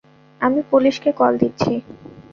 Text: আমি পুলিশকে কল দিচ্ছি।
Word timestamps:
আমি 0.41 0.59
পুলিশকে 0.71 1.09
কল 1.19 1.33
দিচ্ছি। 1.41 1.73